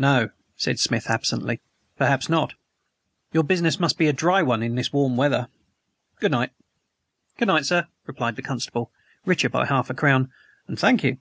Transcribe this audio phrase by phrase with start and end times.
[0.00, 1.60] "No," said Smith absently;
[1.96, 2.54] "perhaps not.
[3.32, 5.48] Your business must be a dry one this warm weather.
[6.18, 6.50] Good night."
[7.38, 8.90] "Good night, sir," replied the constable,
[9.24, 10.32] richer by half a crown
[10.66, 11.18] "and thank you."